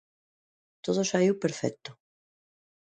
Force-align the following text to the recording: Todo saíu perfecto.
Todo 0.85 1.01
saíu 1.09 1.33
perfecto. 1.43 1.91